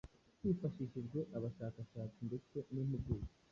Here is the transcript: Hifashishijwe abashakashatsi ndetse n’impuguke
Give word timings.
Hifashishijwe 0.41 1.19
abashakashatsi 1.37 2.19
ndetse 2.29 2.57
n’impuguke 2.73 3.33